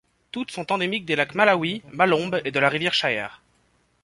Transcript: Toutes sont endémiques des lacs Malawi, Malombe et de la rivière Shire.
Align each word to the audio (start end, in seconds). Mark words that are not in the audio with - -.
Toutes 0.31 0.49
sont 0.49 0.71
endémiques 0.71 1.05
des 1.05 1.15
lacs 1.15 1.35
Malawi, 1.35 1.83
Malombe 1.91 2.41
et 2.43 2.49
de 2.49 2.57
la 2.57 2.69
rivière 2.69 2.95
Shire. 2.95 3.39